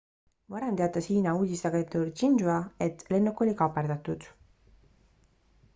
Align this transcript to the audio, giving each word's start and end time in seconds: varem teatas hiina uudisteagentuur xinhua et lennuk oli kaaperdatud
varem 0.53 0.77
teatas 0.79 1.09
hiina 1.11 1.33
uudisteagentuur 1.41 2.09
xinhua 2.21 2.57
et 2.87 3.05
lennuk 3.17 3.45
oli 3.47 3.55
kaaperdatud 3.61 4.29